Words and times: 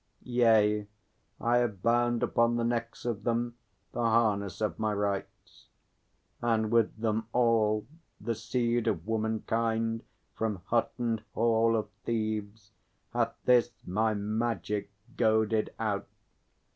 Yea, 0.23 0.87
I 1.39 1.57
have 1.57 1.83
bound 1.83 2.23
upon 2.23 2.55
the 2.55 2.63
necks 2.63 3.05
of 3.05 3.23
them 3.23 3.55
The 3.91 4.01
harness 4.01 4.59
of 4.59 4.79
my 4.79 4.95
rites. 4.95 5.67
And 6.41 6.71
with 6.71 6.97
them 6.97 7.27
all 7.33 7.85
The 8.19 8.33
seed 8.33 8.87
of 8.87 9.05
womankind 9.05 10.01
from 10.33 10.63
hut 10.65 10.91
and 10.97 11.21
hall 11.35 11.75
Of 11.75 11.89
Thebes, 12.03 12.71
hath 13.13 13.35
this 13.45 13.69
my 13.85 14.15
magic 14.15 14.89
goaded 15.17 15.71
out. 15.77 16.07